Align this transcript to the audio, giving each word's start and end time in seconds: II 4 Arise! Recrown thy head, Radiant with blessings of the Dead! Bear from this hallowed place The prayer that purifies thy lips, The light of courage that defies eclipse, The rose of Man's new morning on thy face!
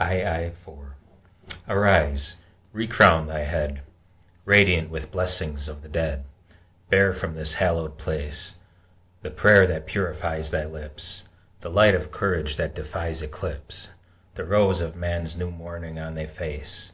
II 0.00 0.50
4 0.50 0.94
Arise! 1.68 2.36
Recrown 2.72 3.26
thy 3.26 3.40
head, 3.40 3.80
Radiant 4.44 4.90
with 4.90 5.10
blessings 5.10 5.66
of 5.68 5.82
the 5.82 5.88
Dead! 5.88 6.22
Bear 6.88 7.12
from 7.12 7.34
this 7.34 7.54
hallowed 7.54 7.98
place 7.98 8.54
The 9.22 9.30
prayer 9.32 9.66
that 9.66 9.86
purifies 9.86 10.52
thy 10.52 10.66
lips, 10.66 11.24
The 11.62 11.68
light 11.68 11.96
of 11.96 12.12
courage 12.12 12.54
that 12.58 12.76
defies 12.76 13.22
eclipse, 13.22 13.90
The 14.36 14.44
rose 14.44 14.80
of 14.80 14.94
Man's 14.94 15.36
new 15.36 15.50
morning 15.50 15.98
on 15.98 16.14
thy 16.14 16.26
face! 16.26 16.92